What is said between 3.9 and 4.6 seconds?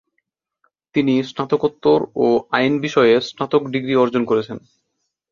অর্জন করেছেন।